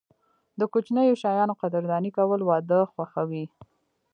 [0.59, 3.45] د کوچنیو شیانو قدرداني کول، واده خوښوي.